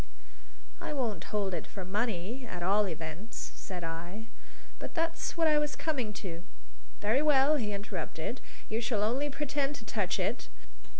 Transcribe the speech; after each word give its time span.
"I 0.81 0.93
won't 0.93 1.25
hold 1.25 1.53
it 1.53 1.67
for 1.67 1.85
money, 1.85 2.43
at 2.47 2.63
all 2.63 2.87
events," 2.87 3.51
said 3.53 3.83
I. 3.83 4.25
"But 4.79 4.95
that's 4.95 5.37
what 5.37 5.47
I 5.47 5.59
was 5.59 5.75
coming 5.75 6.11
to." 6.25 6.41
"Very 7.01 7.21
well!" 7.21 7.57
he 7.57 7.71
interrupted. 7.71 8.41
"You 8.67 8.81
shall 8.81 9.03
only 9.03 9.29
pretend 9.29 9.75
to 9.75 9.85
touch 9.85 10.19
it. 10.19 10.49